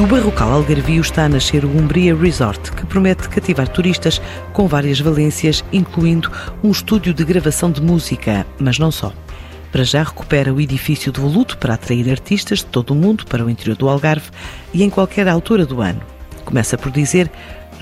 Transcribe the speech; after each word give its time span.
No 0.00 0.06
Barrocal 0.06 0.50
Algarvio 0.50 1.02
está 1.02 1.26
a 1.26 1.28
nascer 1.28 1.62
o 1.62 1.68
Umbria 1.68 2.16
Resort, 2.16 2.72
que 2.72 2.86
promete 2.86 3.28
cativar 3.28 3.68
turistas 3.68 4.18
com 4.50 4.66
várias 4.66 4.98
valências, 4.98 5.62
incluindo 5.70 6.32
um 6.64 6.70
estúdio 6.70 7.12
de 7.12 7.22
gravação 7.22 7.70
de 7.70 7.82
música, 7.82 8.46
mas 8.58 8.78
não 8.78 8.90
só. 8.90 9.12
Para 9.70 9.84
já 9.84 10.02
recupera 10.02 10.54
o 10.54 10.58
edifício 10.58 11.12
de 11.12 11.20
voluto 11.20 11.58
para 11.58 11.74
atrair 11.74 12.10
artistas 12.10 12.60
de 12.60 12.64
todo 12.64 12.92
o 12.92 12.94
mundo 12.94 13.26
para 13.26 13.44
o 13.44 13.50
interior 13.50 13.76
do 13.76 13.90
Algarve 13.90 14.30
e 14.72 14.82
em 14.82 14.88
qualquer 14.88 15.28
altura 15.28 15.66
do 15.66 15.82
ano. 15.82 16.00
Começa 16.46 16.78
por 16.78 16.90
dizer 16.90 17.30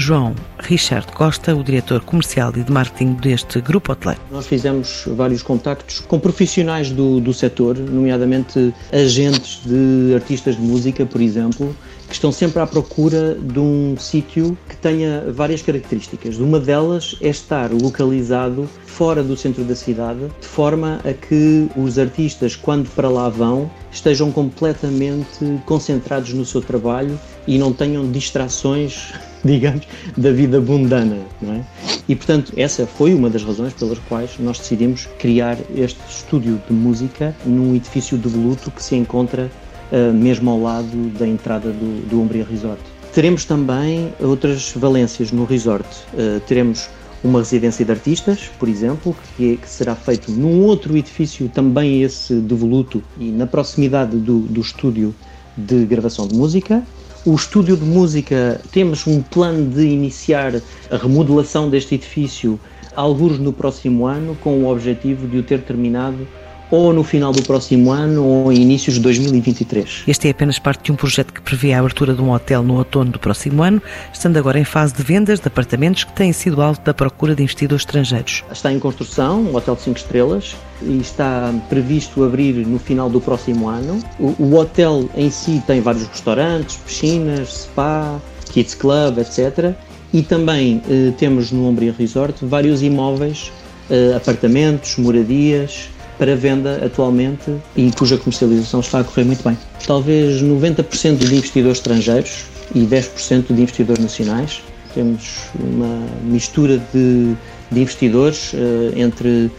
João 0.00 0.32
Richard 0.60 1.10
Costa, 1.10 1.56
o 1.56 1.64
diretor 1.64 2.00
comercial 2.04 2.52
e 2.56 2.62
de 2.62 2.70
marketing 2.70 3.14
deste 3.14 3.60
grupo 3.60 3.90
hoteleiro. 3.90 4.22
Nós 4.30 4.46
fizemos 4.46 5.02
vários 5.08 5.42
contactos 5.42 5.98
com 5.98 6.20
profissionais 6.20 6.92
do, 6.92 7.20
do 7.20 7.34
setor, 7.34 7.76
nomeadamente 7.76 8.72
agentes 8.92 9.60
de 9.64 10.14
artistas 10.14 10.54
de 10.54 10.62
música, 10.62 11.04
por 11.04 11.20
exemplo, 11.20 11.74
que 12.06 12.14
estão 12.14 12.30
sempre 12.30 12.62
à 12.62 12.66
procura 12.66 13.34
de 13.34 13.58
um 13.58 13.96
sítio 13.98 14.56
que 14.68 14.76
tenha 14.76 15.24
várias 15.32 15.62
características. 15.62 16.38
Uma 16.38 16.60
delas 16.60 17.16
é 17.20 17.28
estar 17.28 17.70
localizado 17.72 18.68
fora 18.86 19.22
do 19.22 19.36
centro 19.36 19.64
da 19.64 19.74
cidade, 19.74 20.20
de 20.40 20.46
forma 20.46 21.00
a 21.04 21.12
que 21.12 21.68
os 21.76 21.98
artistas, 21.98 22.54
quando 22.54 22.88
para 22.90 23.08
lá 23.08 23.28
vão, 23.28 23.68
estejam 23.90 24.30
completamente 24.30 25.60
concentrados 25.66 26.32
no 26.32 26.44
seu 26.44 26.60
trabalho 26.60 27.18
e 27.46 27.58
não 27.58 27.72
tenham 27.72 28.10
distrações, 28.10 29.12
digamos, 29.44 29.86
da 30.16 30.30
vida 30.32 30.60
mundana, 30.60 31.18
não 31.40 31.54
é? 31.54 31.64
E 32.08 32.16
portanto, 32.16 32.52
essa 32.56 32.86
foi 32.86 33.14
uma 33.14 33.28
das 33.28 33.44
razões 33.44 33.72
pelas 33.74 33.98
quais 34.08 34.30
nós 34.38 34.58
decidimos 34.58 35.08
criar 35.18 35.58
este 35.76 36.00
estúdio 36.08 36.60
de 36.66 36.72
música 36.72 37.34
num 37.44 37.74
edifício 37.74 38.16
de 38.16 38.28
voluto 38.28 38.70
que 38.70 38.82
se 38.82 38.96
encontra 38.96 39.50
uh, 39.92 40.12
mesmo 40.12 40.50
ao 40.50 40.60
lado 40.60 41.10
da 41.18 41.26
entrada 41.26 41.70
do, 41.70 42.08
do 42.08 42.20
Umbria 42.20 42.46
Resort. 42.48 42.80
Teremos 43.12 43.44
também 43.44 44.12
outras 44.20 44.72
valências 44.72 45.32
no 45.32 45.44
resort. 45.44 45.88
Uh, 46.14 46.40
teremos 46.40 46.88
uma 47.22 47.40
residência 47.40 47.84
de 47.84 47.90
artistas, 47.90 48.50
por 48.58 48.68
exemplo, 48.68 49.16
que, 49.36 49.54
é, 49.54 49.56
que, 49.56 49.68
será 49.68 49.94
feito 49.94 50.30
num 50.30 50.62
outro 50.62 50.96
edifício, 50.96 51.48
também 51.48 52.02
esse 52.02 52.34
devoluto, 52.34 53.02
e 53.18 53.30
na 53.30 53.46
proximidade 53.46 54.16
do, 54.16 54.40
do 54.40 54.60
estúdio 54.60 55.14
de 55.56 55.84
gravação 55.84 56.28
de 56.28 56.34
música. 56.34 56.84
O 57.30 57.34
estúdio 57.34 57.76
de 57.76 57.84
música, 57.84 58.58
temos 58.70 59.06
um 59.06 59.20
plano 59.20 59.68
de 59.68 59.86
iniciar 59.86 60.62
a 60.90 60.96
remodelação 60.96 61.68
deste 61.68 61.94
edifício, 61.96 62.58
alguns 62.96 63.38
no 63.38 63.52
próximo 63.52 64.06
ano, 64.06 64.34
com 64.34 64.64
o 64.64 64.66
objetivo 64.72 65.28
de 65.28 65.36
o 65.36 65.42
ter 65.42 65.60
terminado 65.60 66.26
ou 66.70 66.92
no 66.92 67.02
final 67.02 67.32
do 67.32 67.42
próximo 67.42 67.90
ano 67.90 68.24
ou 68.24 68.52
em 68.52 68.56
inícios 68.56 68.96
de 68.96 69.00
2023. 69.00 70.04
Este 70.06 70.28
é 70.28 70.30
apenas 70.30 70.58
parte 70.58 70.84
de 70.84 70.92
um 70.92 70.96
projeto 70.96 71.32
que 71.32 71.40
prevê 71.40 71.72
a 71.72 71.80
abertura 71.80 72.14
de 72.14 72.20
um 72.20 72.32
hotel 72.32 72.62
no 72.62 72.76
outono 72.76 73.10
do 73.10 73.18
próximo 73.18 73.62
ano, 73.62 73.82
estando 74.12 74.36
agora 74.36 74.58
em 74.58 74.64
fase 74.64 74.94
de 74.94 75.02
vendas 75.02 75.40
de 75.40 75.48
apartamentos 75.48 76.04
que 76.04 76.12
têm 76.12 76.32
sido 76.32 76.60
alvo 76.62 76.80
da 76.84 76.92
procura 76.92 77.34
de 77.34 77.42
investidores 77.42 77.82
estrangeiros. 77.82 78.44
Está 78.50 78.72
em 78.72 78.78
construção, 78.78 79.40
um 79.40 79.54
hotel 79.54 79.76
de 79.76 79.82
5 79.82 79.98
estrelas, 79.98 80.56
e 80.82 80.98
está 80.98 81.52
previsto 81.68 82.22
abrir 82.24 82.66
no 82.66 82.78
final 82.78 83.10
do 83.10 83.20
próximo 83.20 83.68
ano. 83.68 83.98
O, 84.18 84.34
o 84.38 84.54
hotel 84.56 85.08
em 85.16 85.30
si 85.30 85.62
tem 85.66 85.80
vários 85.80 86.06
restaurantes, 86.06 86.76
piscinas, 86.76 87.62
spa, 87.62 88.20
kids 88.52 88.74
club, 88.74 89.18
etc. 89.18 89.74
E 90.12 90.22
também 90.22 90.82
eh, 90.88 91.12
temos 91.18 91.52
no 91.52 91.66
Ombria 91.66 91.94
Resort 91.96 92.44
vários 92.44 92.82
imóveis, 92.82 93.52
eh, 93.90 94.14
apartamentos, 94.16 94.96
moradias, 94.96 95.90
para 96.18 96.34
venda 96.34 96.84
atualmente 96.84 97.56
e 97.76 97.90
cuja 97.92 98.18
comercialização 98.18 98.80
está 98.80 99.00
a 99.00 99.04
correr 99.04 99.24
muito 99.24 99.42
bem. 99.42 99.56
Talvez 99.86 100.42
90% 100.42 101.16
de 101.16 101.26
investidores 101.36 101.78
estrangeiros 101.78 102.44
e 102.74 102.80
10% 102.80 103.46
de 103.54 103.62
investidores 103.62 104.02
nacionais. 104.02 104.60
Temos 104.94 105.44
uma 105.58 106.06
mistura 106.24 106.78
de, 106.92 107.34
de 107.70 107.80
investidores 107.80 108.52
uh, 108.52 108.56
entre 108.96 109.28
uh, 109.28 109.50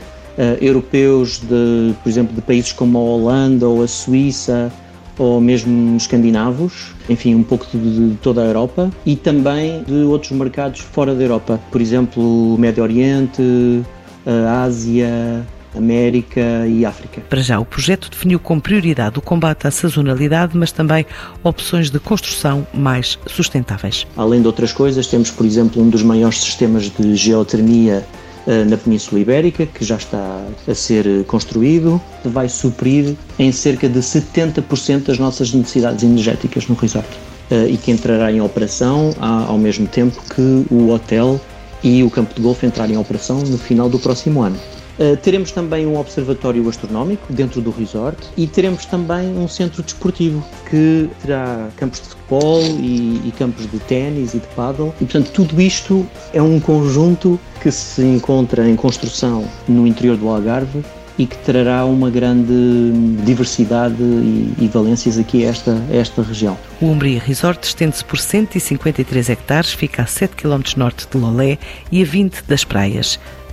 europeus, 0.59 1.39
de, 1.39 1.93
por 2.03 2.09
exemplo, 2.09 2.35
de 2.35 2.41
países 2.41 2.73
como 2.73 2.97
a 2.97 3.01
Holanda 3.01 3.67
ou 3.67 3.81
a 3.83 3.87
Suíça 3.87 4.71
ou 5.17 5.41
mesmo 5.41 5.97
escandinavos, 5.97 6.93
enfim, 7.09 7.35
um 7.35 7.43
pouco 7.43 7.67
de, 7.73 8.09
de, 8.11 8.15
toda 8.17 8.41
a 8.41 8.45
Europa 8.45 8.89
e 9.05 9.17
também 9.17 9.83
de 9.83 9.93
outros 10.03 10.31
mercados 10.31 10.79
fora 10.79 11.13
da 11.13 11.21
Europa, 11.21 11.59
por 11.69 11.81
exemplo, 11.81 12.53
o 12.53 12.57
Médio 12.57 12.81
Oriente, 12.81 13.83
a 14.25 14.63
Ásia, 14.63 15.45
América 15.75 16.67
e 16.67 16.85
África. 16.85 17.21
Para 17.29 17.41
já, 17.41 17.59
o 17.59 17.65
projeto 17.65 18.09
definiu 18.09 18.39
como 18.39 18.61
prioridade 18.61 19.17
o 19.19 19.21
combate 19.21 19.67
à 19.67 19.71
sazonalidade, 19.71 20.57
mas 20.57 20.71
também 20.71 21.05
opções 21.43 21.89
de 21.89 21.99
construção 21.99 22.65
mais 22.73 23.17
sustentáveis. 23.27 24.05
Além 24.17 24.41
de 24.41 24.47
outras 24.47 24.73
coisas, 24.73 25.07
temos, 25.07 25.31
por 25.31 25.45
exemplo, 25.45 25.81
um 25.81 25.89
dos 25.89 26.03
maiores 26.03 26.39
sistemas 26.39 26.89
de 26.89 27.15
geotermia 27.15 28.05
eh, 28.47 28.63
na 28.65 28.77
Península 28.77 29.21
Ibérica, 29.21 29.65
que 29.65 29.85
já 29.85 29.95
está 29.95 30.43
a 30.67 30.73
ser 30.73 31.23
construído, 31.25 32.01
vai 32.25 32.49
suprir 32.49 33.15
em 33.37 33.51
cerca 33.51 33.87
de 33.87 33.99
70% 33.99 35.03
das 35.03 35.19
nossas 35.19 35.53
necessidades 35.53 36.03
energéticas 36.03 36.67
no 36.67 36.75
resort 36.75 37.07
eh, 37.51 37.67
e 37.69 37.77
que 37.77 37.91
entrará 37.91 38.31
em 38.31 38.41
operação 38.41 39.13
ao 39.19 39.57
mesmo 39.57 39.87
tempo 39.87 40.21
que 40.33 40.65
o 40.73 40.89
hotel 40.89 41.39
e 41.83 42.03
o 42.03 42.09
campo 42.09 42.33
de 42.33 42.41
golfe 42.41 42.65
entrarem 42.65 42.95
em 42.95 42.97
operação 42.97 43.39
no 43.41 43.57
final 43.57 43.89
do 43.89 43.99
próximo 43.99 44.41
ano. 44.41 44.57
Uh, 44.99 45.15
teremos 45.17 45.51
também 45.51 45.87
um 45.87 45.97
observatório 45.97 46.67
astronómico 46.67 47.31
dentro 47.31 47.61
do 47.61 47.71
resort 47.71 48.17
e 48.35 48.45
teremos 48.45 48.85
também 48.85 49.29
um 49.37 49.47
centro 49.47 49.81
desportivo 49.81 50.45
que 50.69 51.09
terá 51.21 51.69
campos 51.77 52.01
de 52.01 52.07
futebol 52.09 52.61
e, 52.61 53.21
e 53.25 53.33
campos 53.37 53.69
de 53.71 53.79
ténis 53.79 54.33
e 54.33 54.39
de 54.39 54.47
paddle. 54.47 54.93
E, 54.99 55.05
portanto, 55.05 55.31
tudo 55.31 55.61
isto 55.61 56.05
é 56.33 56.41
um 56.41 56.59
conjunto 56.59 57.39
que 57.61 57.71
se 57.71 58.01
encontra 58.01 58.67
em 58.67 58.75
construção 58.75 59.45
no 59.67 59.87
interior 59.87 60.17
do 60.17 60.27
Algarve 60.27 60.83
e 61.19 61.25
que 61.25 61.37
trará 61.39 61.83
uma 61.83 62.09
grande 62.09 62.53
diversidade 63.25 64.01
e, 64.01 64.53
e 64.57 64.67
valências 64.67 65.17
aqui 65.17 65.45
a 65.45 65.49
esta, 65.49 65.77
a 65.91 65.95
esta 65.95 66.21
região. 66.21 66.57
O 66.81 66.85
Umbria 66.85 67.19
Resort 67.19 67.67
estende-se 67.67 68.05
por 68.05 68.17
153 68.17 69.29
hectares, 69.29 69.73
fica 69.73 70.03
a 70.03 70.05
7 70.05 70.35
km 70.37 70.61
norte 70.77 71.05
de 71.11 71.17
Lolé 71.17 71.57
e 71.91 72.01
a 72.01 72.05
20 72.05 72.43
das 72.47 72.63
praias 72.63 73.19